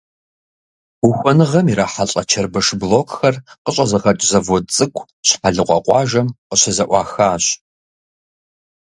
[1.07, 7.45] Ухуэныгъэм ирахьэлӏэ чырбыш блокхэр къыщӏэзыгъэкӏ завод цӏыкӏу Щхьэлыкъуэ къуажэм къыщызэӏуахащ.